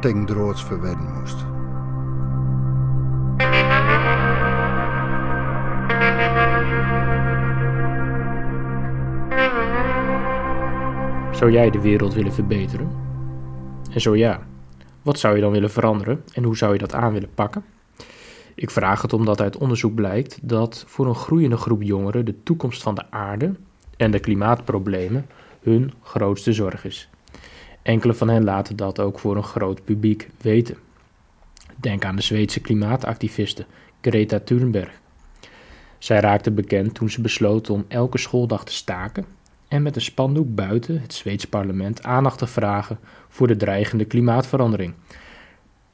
[0.00, 1.38] verwedden moest.
[11.36, 12.90] Zou jij de wereld willen verbeteren?
[13.92, 14.46] En zo ja,
[15.02, 17.64] wat zou je dan willen veranderen en hoe zou je dat aan willen pakken?
[18.54, 22.82] Ik vraag het omdat uit onderzoek blijkt dat voor een groeiende groep jongeren de toekomst
[22.82, 23.54] van de aarde
[23.96, 25.26] en de klimaatproblemen
[25.60, 27.10] hun grootste zorg is.
[27.82, 30.76] Enkele van hen laten dat ook voor een groot publiek weten.
[31.76, 33.66] Denk aan de Zweedse klimaatactiviste
[34.00, 35.00] Greta Thunberg.
[35.98, 39.24] Zij raakte bekend toen ze besloot om elke schooldag te staken
[39.68, 44.94] en met een spandoek buiten het Zweedse parlement aandacht te vragen voor de dreigende klimaatverandering.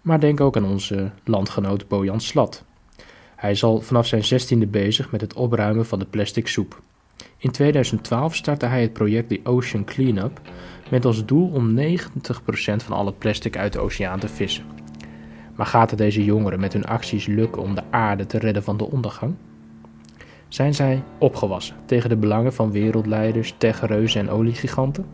[0.00, 2.64] Maar denk ook aan onze landgenoot Bojan Slat.
[3.36, 6.82] Hij is al vanaf zijn zestiende bezig met het opruimen van de plastic soep.
[7.38, 10.40] In 2012 startte hij het project The Ocean Cleanup
[10.90, 11.80] met als doel om 90%
[12.76, 14.64] van alle plastic uit de oceaan te vissen.
[15.54, 18.76] Maar gaat het deze jongeren met hun acties lukken om de aarde te redden van
[18.76, 19.34] de ondergang?
[20.48, 25.06] Zijn zij opgewassen tegen de belangen van wereldleiders, techreuzen en oliegiganten?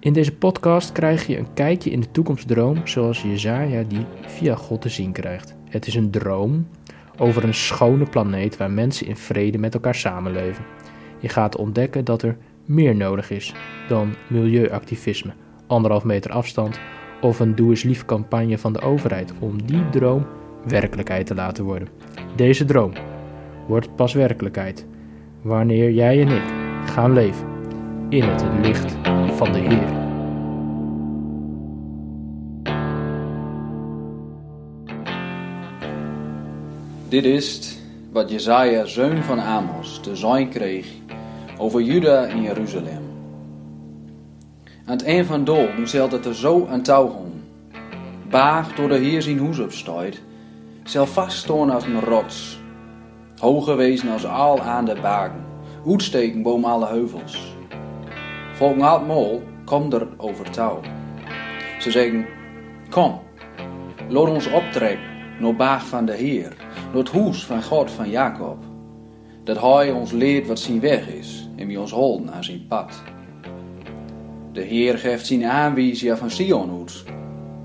[0.00, 4.80] In deze podcast krijg je een kijkje in de toekomstdroom zoals Jezaja die via God
[4.80, 5.54] te zien krijgt.
[5.64, 6.66] Het is een droom
[7.18, 10.64] over een schone planeet waar mensen in vrede met elkaar samenleven.
[11.18, 13.54] Je gaat ontdekken dat er meer nodig is
[13.88, 15.32] dan milieuactivisme,
[15.66, 16.80] anderhalf meter afstand
[17.20, 20.26] of een doe eens lief campagne van de overheid om die droom
[20.64, 21.88] werkelijkheid te laten worden.
[22.36, 22.92] Deze droom
[23.66, 24.86] wordt pas werkelijkheid
[25.42, 26.42] wanneer jij en ik
[26.84, 27.46] gaan leven
[28.08, 28.96] in het licht
[29.36, 29.97] van de Heer.
[37.08, 37.78] Dit is
[38.12, 40.86] wat Jezaja, zoon van Amos, te zijn kreeg
[41.58, 43.02] over Juda en Jeruzalem.
[44.84, 47.26] Aan het eind van doden zelt het er zo aan touw.
[48.30, 50.22] Baag door de Heer zijn hoes opstuit,
[50.84, 52.60] zal vaststaan als een rots.
[53.38, 55.44] Hoger wezen als al aan de bagen,
[55.86, 57.56] uitsteken boven alle heuvels.
[58.52, 60.80] Volgens het mol komt er over touw.
[61.80, 62.26] Ze zeggen,
[62.90, 63.20] kom,
[64.08, 65.06] laat ons optrekken
[65.40, 66.56] naar baag van de Heer,
[66.92, 68.56] naar het hoes van God van Jacob.
[69.44, 73.02] Dat hij ons leert wat zijn weg is en wie ons holden naar zijn pad.
[74.52, 77.04] De Heer geeft zijn aanwijzingen van Sion uit.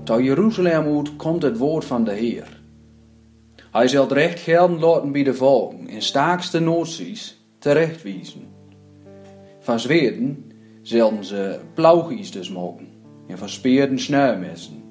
[0.04, 2.62] Tot Jeruzalem uit komt het woord van de Heer.
[3.70, 8.48] Hij zal recht gelden laten bij de volken in staakste noties terechtwijzen.
[9.60, 10.52] Van Zweden
[10.82, 12.88] zullen ze plauwgies dus mogen
[13.26, 14.82] en van speerden snuimessen.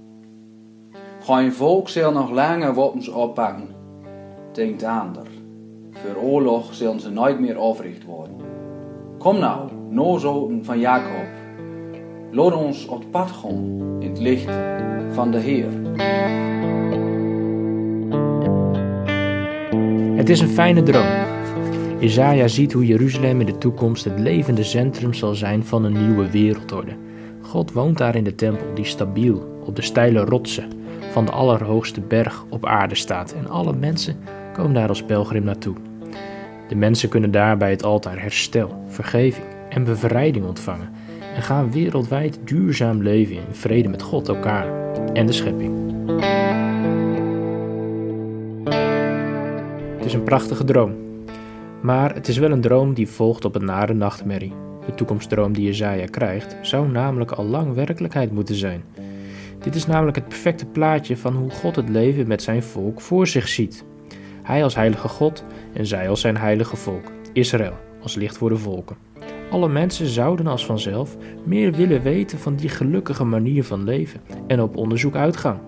[1.21, 3.75] Geen volk zal nog langer wapens oppakken,
[4.55, 5.27] denkt ander.
[5.91, 8.35] Voor oorlog zullen ze nooit meer africht worden.
[9.17, 11.27] Kom nou, nozoten van Jacob.
[12.31, 14.49] Laat ons op pad gaan in het licht
[15.11, 15.67] van de Heer.
[20.15, 21.07] Het is een fijne droom.
[21.99, 26.29] Jezaja ziet hoe Jeruzalem in de toekomst het levende centrum zal zijn van een nieuwe
[26.29, 26.95] wereldorde.
[27.41, 30.69] God woont daar in de tempel die stabiel op de steile rotsen
[31.11, 34.17] van de allerhoogste berg op aarde staat en alle mensen
[34.53, 35.75] komen daar als pelgrim naartoe.
[36.67, 40.89] De mensen kunnen daar bij het altaar herstel, vergeving en bevrijding ontvangen
[41.35, 44.67] en gaan wereldwijd duurzaam leven in vrede met God, elkaar
[45.13, 45.71] en de schepping.
[49.95, 50.95] Het is een prachtige droom,
[51.81, 54.53] maar het is wel een droom die volgt op een nare nachtmerrie.
[54.85, 58.83] De toekomstdroom die Jezaja krijgt, zou namelijk al lang werkelijkheid moeten zijn.
[59.59, 63.27] Dit is namelijk het perfecte plaatje van hoe God het leven met zijn volk voor
[63.27, 63.85] zich ziet.
[64.43, 65.43] Hij als heilige God
[65.73, 68.95] en zij als zijn heilige volk, Israël als licht voor de volken.
[69.51, 74.61] Alle mensen zouden als vanzelf meer willen weten van die gelukkige manier van leven en
[74.61, 75.61] op onderzoek uitgaan.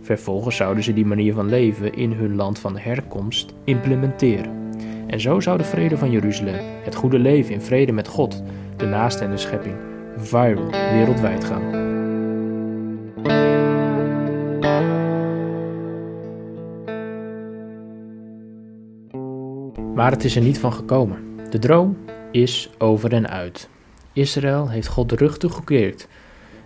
[0.00, 4.70] Vervolgens zouden ze die manier van leven in hun land van herkomst implementeren.
[5.06, 8.42] En zo zou de vrede van Jeruzalem, het goede leven in vrede met God,
[8.76, 9.74] de naaste en de schepping,
[10.16, 11.81] viral wereldwijd gaan.
[20.02, 21.18] Maar het is er niet van gekomen.
[21.50, 21.96] De droom
[22.30, 23.68] is over en uit.
[24.12, 26.08] Israël heeft God de rug toegekeerd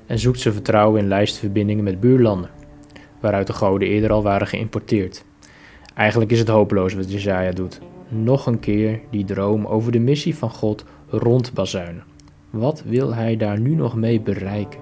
[0.07, 2.51] en zoekt zijn vertrouwen in lijstverbindingen met buurlanden.
[3.21, 5.25] waaruit de goden eerder al waren geïmporteerd.
[5.95, 7.81] Eigenlijk is het hopeloos wat Jezaja doet.
[8.09, 12.05] Nog een keer die droom over de missie van God rondbazuinen.
[12.51, 14.81] Wat wil hij daar nu nog mee bereiken?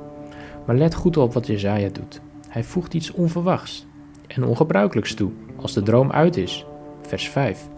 [0.67, 2.21] Maar let goed op wat Jezaja doet.
[2.49, 3.87] Hij voegt iets onverwachts
[4.27, 6.67] en ongebruikelijks toe als de droom uit is.
[7.03, 7.73] Vers 5.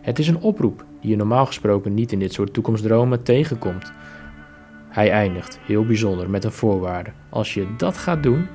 [0.00, 3.92] Het is een oproep die je normaal gesproken niet in dit soort toekomstdromen tegenkomt.
[4.88, 7.10] Hij eindigt, heel bijzonder, met een voorwaarde.
[7.28, 8.46] Als je dat gaat doen,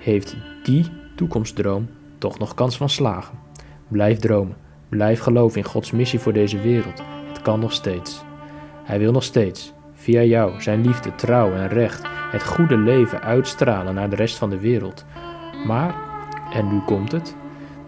[0.00, 0.86] heeft die
[1.16, 1.88] toekomstdroom
[2.18, 3.38] toch nog kans van slagen.
[3.88, 4.56] Blijf dromen,
[4.88, 7.02] blijf geloven in Gods missie voor deze wereld.
[7.28, 8.22] Het kan nog steeds.
[8.84, 13.94] Hij wil nog steeds, via jou, zijn liefde, trouw en recht, het goede leven uitstralen
[13.94, 15.04] naar de rest van de wereld.
[15.66, 15.94] Maar,
[16.52, 17.36] en nu komt het,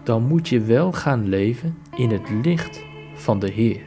[0.03, 2.83] dan moet je wel gaan leven in het licht
[3.23, 3.81] van de Heer.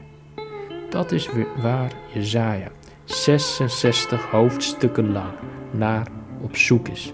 [0.91, 1.29] Dat is
[1.63, 2.69] waar Jezaja
[3.05, 5.33] 66 hoofdstukken lang
[5.71, 6.07] naar
[6.41, 7.13] op zoek is.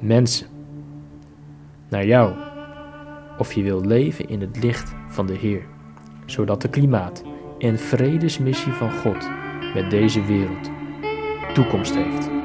[0.00, 0.46] Mensen,
[1.88, 2.34] naar jou,
[3.38, 5.66] of je wilt leven in het licht van de Heer,
[6.26, 7.22] zodat de klimaat-
[7.58, 9.28] en vredesmissie van God
[9.74, 10.70] met deze wereld
[11.54, 12.35] toekomst heeft.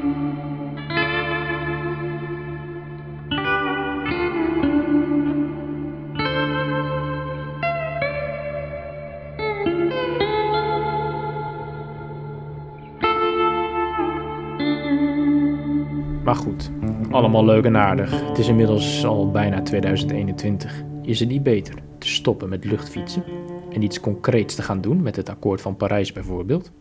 [16.31, 16.71] Maar goed,
[17.09, 18.27] allemaal leuk en aardig.
[18.27, 20.83] Het is inmiddels al bijna 2021.
[21.01, 23.23] Is het niet beter te stoppen met luchtfietsen
[23.69, 26.71] en iets concreets te gaan doen met het akkoord van Parijs bijvoorbeeld?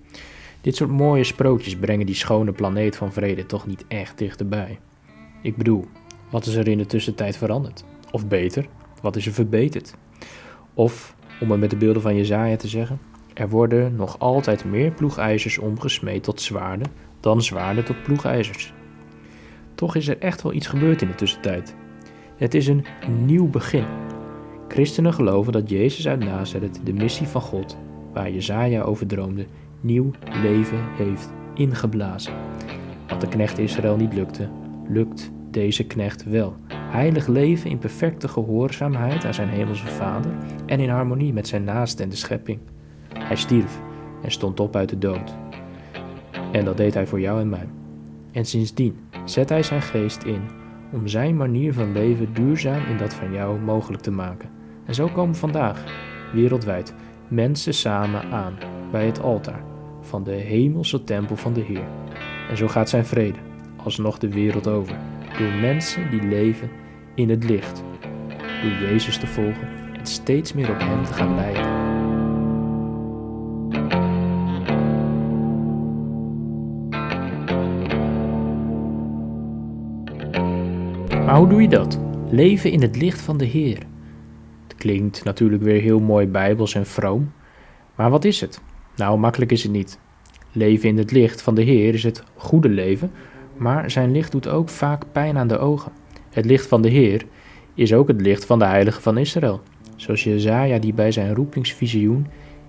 [0.60, 4.78] Dit soort mooie sprookjes brengen die schone planeet van vrede toch niet echt dichterbij.
[5.42, 5.84] Ik bedoel,
[6.30, 7.84] wat is er in de tussentijd veranderd?
[8.10, 8.66] Of beter,
[9.02, 9.94] wat is er verbeterd?
[10.74, 13.00] Of, om het met de beelden van Jezaja te zeggen,
[13.34, 18.72] er worden nog altijd meer ploegijzers omgesmeed tot zwaarden dan zwaarden tot ploegijzers.
[19.80, 21.74] Toch is er echt wel iets gebeurd in de tussentijd.
[22.36, 22.84] Het is een
[23.24, 23.84] nieuw begin.
[24.68, 27.78] Christenen geloven dat Jezus uit Nazareth de missie van God,
[28.12, 29.46] waar Jezaja over droomde,
[29.80, 30.10] nieuw
[30.42, 32.32] leven heeft ingeblazen.
[33.08, 34.48] Wat de knecht Israël niet lukte,
[34.88, 36.56] lukt deze knecht wel.
[36.72, 40.32] Heilig leven in perfecte gehoorzaamheid aan zijn hemelse Vader
[40.66, 42.58] en in harmonie met zijn naaste en de schepping.
[43.18, 43.80] Hij stierf
[44.22, 45.34] en stond op uit de dood.
[46.52, 47.68] En dat deed hij voor jou en mij.
[48.32, 48.96] En sindsdien
[49.30, 50.42] zet hij zijn geest in
[50.92, 54.50] om zijn manier van leven duurzaam in dat van jou mogelijk te maken.
[54.86, 55.84] En zo komen vandaag,
[56.32, 56.94] wereldwijd,
[57.28, 58.58] mensen samen aan
[58.90, 59.62] bij het altaar
[60.00, 61.88] van de hemelse tempel van de Heer.
[62.50, 63.38] En zo gaat zijn vrede
[63.84, 64.96] alsnog de wereld over,
[65.38, 66.70] door mensen die leven
[67.14, 67.82] in het licht,
[68.62, 69.68] door Jezus te volgen
[69.98, 71.89] en steeds meer op Hem te gaan lijken.
[81.40, 82.00] Hoe doe je dat?
[82.30, 83.78] Leven in het licht van de Heer.
[84.66, 87.32] Het klinkt natuurlijk weer heel mooi bijbels en vroom.
[87.94, 88.60] Maar wat is het?
[88.96, 89.98] Nou, makkelijk is het niet.
[90.52, 93.10] Leven in het licht van de Heer is het goede leven,
[93.56, 95.92] maar zijn licht doet ook vaak pijn aan de ogen.
[96.30, 97.24] Het licht van de Heer
[97.74, 99.60] is ook het licht van de Heilige van Israël,
[99.96, 102.26] zoals Jezaja die bij zijn roepingsvisioen,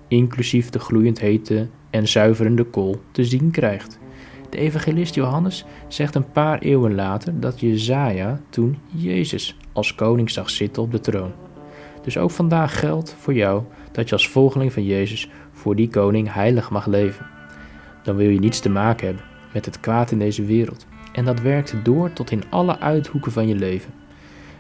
[0.08, 4.00] inclusief de gloeiend hete en zuiverende kool, te zien krijgt.
[4.52, 10.50] De evangelist Johannes zegt een paar eeuwen later dat Jezaja toen Jezus als koning zag
[10.50, 11.32] zitten op de troon.
[12.02, 16.34] Dus ook vandaag geldt voor jou dat je als volgeling van Jezus voor die koning
[16.34, 17.26] heilig mag leven.
[18.04, 20.86] Dan wil je niets te maken hebben met het kwaad in deze wereld.
[21.14, 23.94] En dat werkt door tot in alle uithoeken van je leven.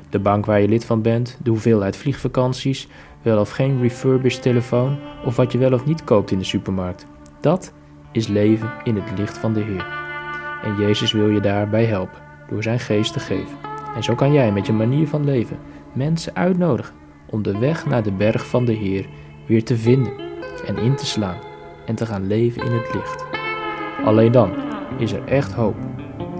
[0.10, 2.88] De bank waar je lid van bent, de hoeveelheid vliegvakanties,
[3.21, 7.05] wel of geen refurbished telefoon of wat je wel of niet koopt in de supermarkt.
[7.39, 7.74] Dat
[8.12, 9.86] is leven in het licht van de Heer.
[10.63, 13.58] En Jezus wil je daarbij helpen door zijn geest te geven.
[13.96, 15.60] En zo kan jij met je manier van leven
[15.94, 16.96] mensen uitnodigen
[17.30, 19.08] om de weg naar de berg van de Heer
[19.48, 20.13] weer te vinden
[20.65, 21.38] en in te slaan
[21.86, 23.25] en te gaan leven in het licht.
[24.03, 24.53] Alleen dan
[24.98, 25.75] is er echt hoop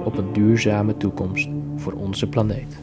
[0.04, 2.80] op een duurzame toekomst voor onze planeet.